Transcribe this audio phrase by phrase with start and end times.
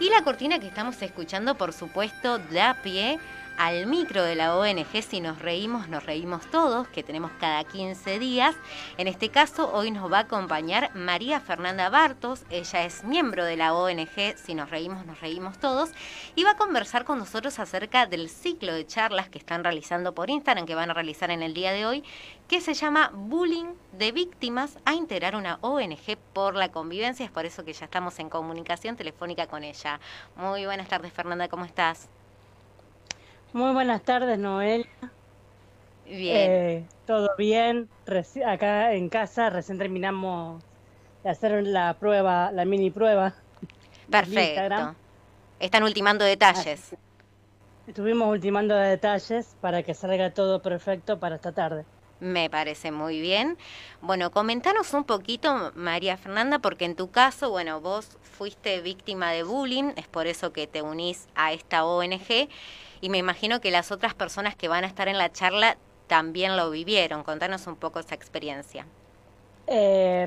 [0.00, 3.20] Y la cortina que estamos escuchando, por supuesto, da pie
[3.58, 8.18] al micro de la ONG Si nos reímos, nos reímos todos, que tenemos cada 15
[8.18, 8.54] días.
[8.98, 12.44] En este caso, hoy nos va a acompañar María Fernanda Bartos.
[12.50, 15.90] Ella es miembro de la ONG Si nos reímos, nos reímos todos.
[16.34, 20.30] Y va a conversar con nosotros acerca del ciclo de charlas que están realizando por
[20.30, 22.04] Instagram, que van a realizar en el día de hoy,
[22.48, 27.24] que se llama Bullying de Víctimas a integrar una ONG por la convivencia.
[27.24, 30.00] Es por eso que ya estamos en comunicación telefónica con ella.
[30.36, 32.08] Muy buenas tardes, Fernanda, ¿cómo estás?
[33.52, 34.86] Muy buenas tardes, Noel.
[36.06, 36.50] Bien.
[36.50, 37.88] Eh, Todo bien.
[38.46, 40.62] acá en casa recién terminamos
[41.22, 43.34] de hacer la prueba, la mini prueba.
[44.10, 44.94] Perfecto.
[45.60, 46.96] Están ultimando detalles.
[47.86, 51.84] Estuvimos ultimando detalles para que salga todo perfecto para esta tarde.
[52.20, 53.58] Me parece muy bien.
[54.00, 59.42] Bueno, comentanos un poquito, María Fernanda, porque en tu caso, bueno, vos fuiste víctima de
[59.42, 62.48] bullying, es por eso que te unís a esta ONG
[63.02, 66.56] y me imagino que las otras personas que van a estar en la charla también
[66.56, 67.24] lo vivieron.
[67.24, 68.86] Contanos un poco esa experiencia.
[69.66, 70.24] Eh,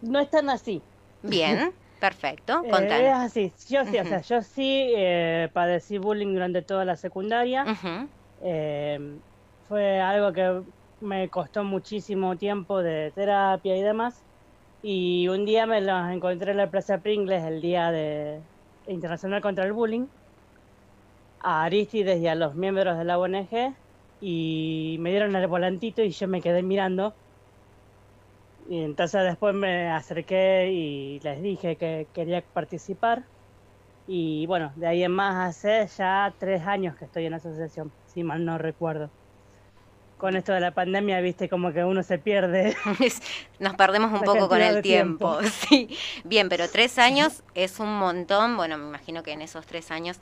[0.00, 0.80] no es tan así.
[1.22, 2.62] Bien, perfecto.
[2.64, 3.00] Eh, contanos.
[3.00, 3.52] es así.
[3.68, 7.66] Yo sí, o sea, yo sí eh, padecí bullying durante toda la secundaria.
[9.68, 10.62] fue algo que
[11.00, 14.22] me costó muchísimo tiempo de terapia y demás.
[14.84, 18.38] Y un día me los encontré en la Plaza Pringles, el día de
[18.86, 20.06] Internacional contra el Bullying
[21.42, 23.74] a Aristides y a los miembros de la ONG
[24.20, 27.12] y me dieron el volantito y yo me quedé mirando.
[28.68, 33.24] Y entonces después me acerqué y les dije que quería participar.
[34.06, 37.92] Y bueno, de ahí en más hace ya tres años que estoy en la asociación,
[38.06, 39.10] si mal no recuerdo.
[40.18, 42.76] Con esto de la pandemia, viste, como que uno se pierde.
[43.58, 45.38] Nos perdemos un poco con el tiempo.
[45.38, 45.56] tiempo.
[45.68, 45.96] Sí.
[46.22, 48.56] Bien, pero tres años es un montón.
[48.56, 50.20] Bueno, me imagino que en esos tres años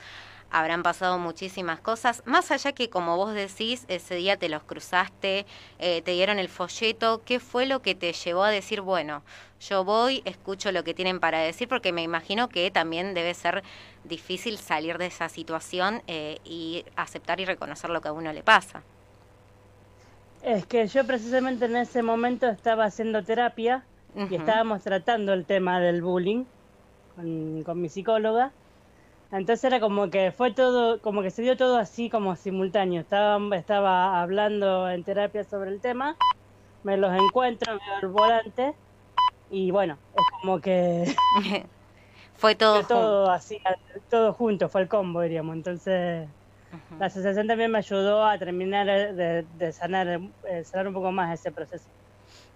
[0.50, 5.46] habrán pasado muchísimas cosas, más allá que como vos decís, ese día te los cruzaste,
[5.78, 9.22] eh, te dieron el folleto, ¿qué fue lo que te llevó a decir, bueno,
[9.60, 13.62] yo voy, escucho lo que tienen para decir, porque me imagino que también debe ser
[14.04, 18.42] difícil salir de esa situación eh, y aceptar y reconocer lo que a uno le
[18.42, 18.82] pasa?
[20.42, 23.84] Es que yo precisamente en ese momento estaba haciendo terapia
[24.16, 26.44] y estábamos tratando el tema del bullying
[27.14, 28.50] con, con mi psicóloga
[29.32, 33.00] entonces era como que fue todo, como que se dio todo así como simultáneo.
[33.00, 36.16] Estaba, estaba hablando en terapia sobre el tema,
[36.82, 38.74] me los encuentro, veo el volante
[39.50, 41.14] y bueno, es como que
[42.34, 43.60] fue todo, todo así,
[44.08, 45.54] todo junto, fue el combo, diríamos.
[45.54, 46.28] Entonces
[46.98, 51.50] la asociación también me ayudó a terminar de, sanar, eh, sanar un poco más ese
[51.50, 51.88] proceso.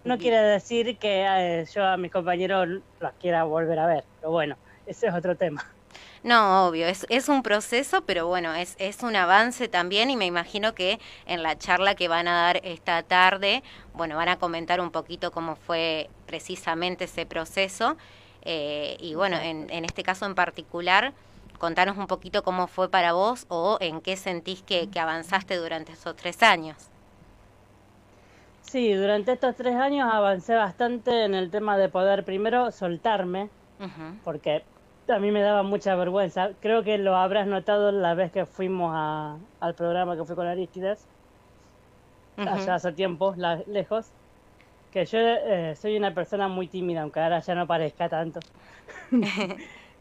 [0.05, 2.69] No quiere decir que eh, yo a mis compañeros
[3.01, 5.65] los quiera volver a ver, pero bueno, ese es otro tema.
[6.25, 10.25] No, obvio, es, es un proceso, pero bueno, es, es un avance también y me
[10.25, 13.62] imagino que en la charla que van a dar esta tarde,
[13.93, 17.99] bueno, van a comentar un poquito cómo fue precisamente ese proceso.
[18.41, 21.13] Eh, y bueno, en, en este caso en particular,
[21.59, 25.93] contanos un poquito cómo fue para vos o en qué sentís que, que avanzaste durante
[25.93, 26.89] esos tres años.
[28.63, 33.51] Sí, durante estos tres años avancé bastante en el tema de poder primero soltarme,
[34.25, 34.65] porque
[35.09, 36.50] a mí me daba mucha vergüenza.
[36.60, 40.47] Creo que lo habrás notado la vez que fuimos a, al programa que fue con
[40.47, 41.06] Aristides,
[42.37, 43.34] allá hace tiempo,
[43.66, 44.10] lejos,
[44.92, 48.41] que yo eh, soy una persona muy tímida, aunque ahora ya no parezca tanto.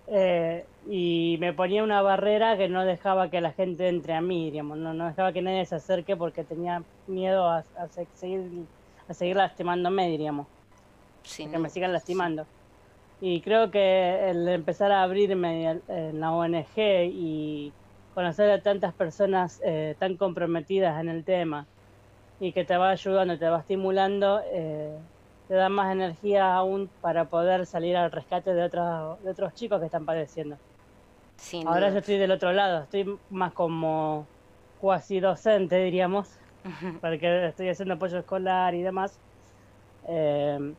[0.07, 4.51] Eh, y me ponía una barrera que no dejaba que la gente entre a mí,
[4.51, 7.63] digamos, no, no dejaba que nadie se acerque porque tenía miedo a,
[8.13, 8.67] seguir,
[9.07, 10.47] a seguir lastimándome, diríamos.
[11.37, 12.45] que me sigan lastimando.
[13.25, 17.71] Y creo que el empezar a abrirme en la ONG y
[18.13, 21.65] conocer a tantas personas eh, tan comprometidas en el tema
[22.41, 24.97] y que te va ayudando, te va estimulando, eh,
[25.47, 29.79] te da más energía aún para poder salir al rescate de, otros de otros chicos
[29.79, 30.57] que están padeciendo.
[31.65, 34.27] Ahora yo estoy del otro lado, estoy más como
[34.81, 36.29] cuasi docente, diríamos,
[36.99, 39.17] porque estoy haciendo apoyo escolar y demás.
[40.09, 40.73] Eh,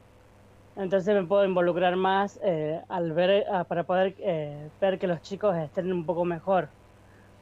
[0.76, 5.56] entonces me puedo involucrar más eh, al ver, para poder eh, ver que los chicos
[5.56, 6.68] estén un poco mejor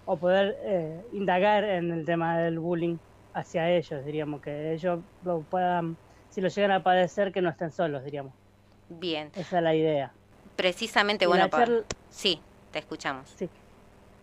[0.04, 2.96] o poder eh, indagar en el tema del bullying
[3.34, 5.96] hacia ellos, diríamos, que ellos lo puedan,
[6.30, 8.32] si lo llegan a padecer, que no estén solos, diríamos.
[8.88, 9.30] Bien.
[9.34, 10.12] Esa es la idea.
[10.56, 11.48] Precisamente, bueno,
[12.10, 12.40] sí,
[12.72, 13.28] te escuchamos.
[13.36, 13.48] Sí.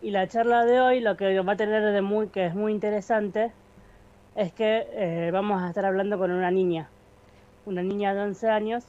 [0.02, 2.72] Y la charla de hoy, lo que va a tener de muy, que es muy
[2.72, 3.52] interesante,
[4.36, 6.88] es que eh, vamos a estar hablando con una niña,
[7.66, 8.84] una niña de 11 años,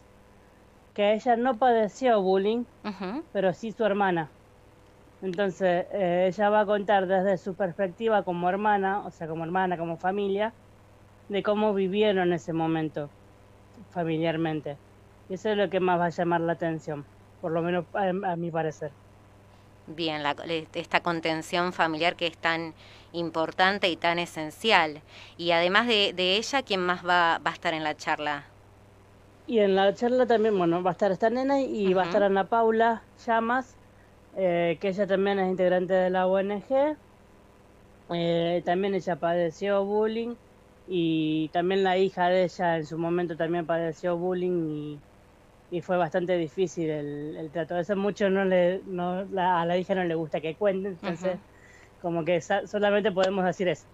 [0.93, 2.65] que ella no padeció bullying,
[3.31, 4.29] pero sí su hermana.
[5.21, 9.77] Entonces, eh, ella va a contar desde su perspectiva como hermana, o sea, como hermana,
[9.77, 10.51] como familia,
[11.29, 13.09] de cómo vivieron ese momento
[13.91, 14.77] familiarmente.
[15.29, 17.05] Y eso es lo que más va a llamar la atención,
[17.39, 18.91] por lo menos a, mi parecer.
[19.87, 20.23] Bien,
[20.73, 22.73] esta contención familiar que es tan
[23.13, 25.01] importante y tan esencial.
[25.37, 28.50] Y además de, ella, ¿quién más va, va, a estar en la charla?
[29.45, 32.23] Y en la charla también, bueno, va a estar esta nena y va a estar
[32.23, 33.75] Ana Paula Llamas,
[34.37, 36.97] eh, que ella también es integrante de la ONG.
[38.13, 40.35] Eh, también ella padeció bullying
[40.85, 45.03] y también la hija de ella en su momento también padeció bullying y,
[45.69, 47.77] y fue bastante difícil el, el trato.
[47.79, 51.39] Eso mucho no le, no, a la hija no le gusta que cuenten, entonces
[51.99, 53.87] como que solamente podemos decir eso.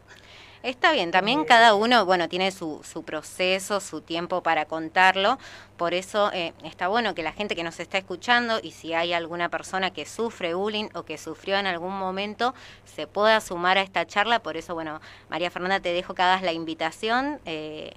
[0.64, 5.38] Está bien, también cada uno, bueno, tiene su, su proceso, su tiempo para contarlo,
[5.78, 9.14] por eso eh, está bueno que la gente que nos está escuchando y si hay
[9.14, 12.56] alguna persona que sufre bullying o que sufrió en algún momento,
[12.86, 15.00] se pueda sumar a esta charla, por eso, bueno,
[15.30, 17.94] María Fernanda, te dejo que hagas la invitación, eh,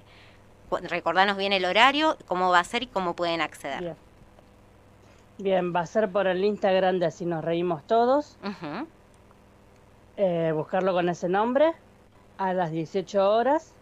[0.82, 3.96] recordanos bien el horario, cómo va a ser y cómo pueden acceder.
[5.38, 5.74] Bien.
[5.74, 8.36] va a ser por el Instagram de Así nos reímos todos.
[10.18, 11.72] Eh, buscarlo con ese nombre
[12.40, 13.74] a las 18 horas.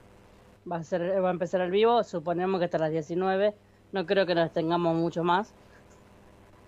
[0.71, 3.55] Va a, ser, va a empezar el vivo, suponemos que hasta las 19.
[3.93, 5.55] No creo que nos tengamos mucho más.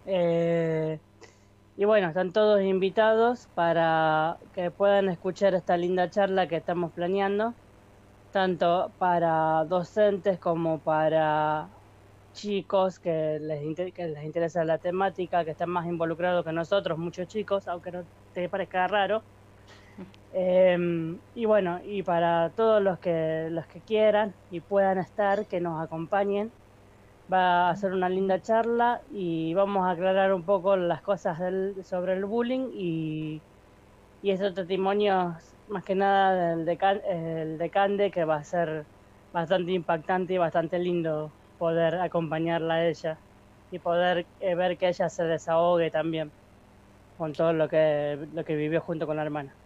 [0.06, 1.00] Eh,
[1.76, 7.54] y bueno, están todos invitados para que puedan escuchar esta linda charla que estamos planeando,
[8.30, 11.68] tanto para docentes como para
[12.34, 17.26] chicos que les, que les interesa la temática, que están más involucrados que nosotros, muchos
[17.26, 19.22] chicos, aunque no te parezca raro.
[20.32, 25.60] Em, y bueno, y para todos los que, los que quieran y puedan estar, que
[25.60, 26.52] nos acompañen,
[27.32, 31.38] va a ser una linda charla y vamos a aclarar un poco las cosas
[31.84, 33.44] sobre el bullying y,
[34.22, 38.88] y esos testimonios, más que nada del de, de Cande, que va a ser
[39.32, 43.22] bastante impactante y bastante lindo poder acompañarla a ella
[43.70, 46.34] y poder eh, ver que ella se desahogue también
[47.16, 49.59] con todo lo que, lo que vivió junto con la hermana.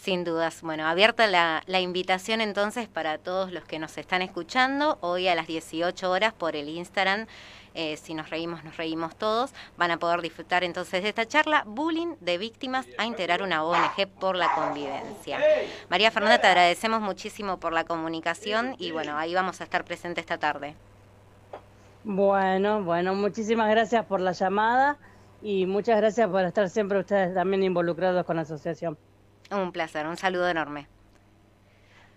[0.00, 0.62] Sin dudas.
[0.62, 5.34] Bueno, abierta la, la, invitación entonces para todos los que nos están escuchando hoy a
[5.34, 7.26] las 18 horas por el Instagram.
[7.74, 9.52] Eh, si nos reímos, nos reímos todos.
[9.76, 14.08] Van a poder disfrutar entonces de esta charla, Bullying de Víctimas a integrar una ONG
[14.18, 15.38] por la convivencia.
[15.90, 20.22] María Fernanda, te agradecemos muchísimo por la comunicación y bueno, ahí vamos a estar presentes
[20.22, 20.76] esta tarde.
[22.04, 24.96] Bueno, bueno, muchísimas gracias por la llamada
[25.42, 28.96] y muchas gracias por estar siempre ustedes también involucrados con la asociación.
[29.50, 30.86] Un placer, un saludo enorme.